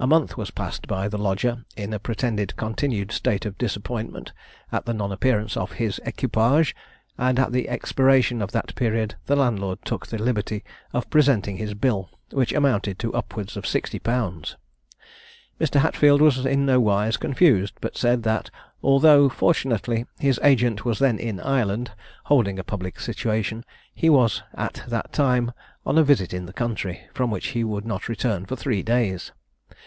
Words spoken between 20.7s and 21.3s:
was then